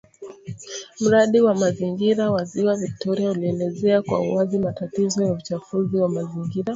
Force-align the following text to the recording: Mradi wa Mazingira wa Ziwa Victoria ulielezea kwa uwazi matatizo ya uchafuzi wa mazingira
Mradi 1.01 1.39
wa 1.41 1.53
Mazingira 1.55 2.31
wa 2.31 2.43
Ziwa 2.43 2.75
Victoria 2.77 3.31
ulielezea 3.31 4.01
kwa 4.01 4.19
uwazi 4.21 4.59
matatizo 4.59 5.23
ya 5.23 5.33
uchafuzi 5.33 5.97
wa 5.97 6.09
mazingira 6.09 6.69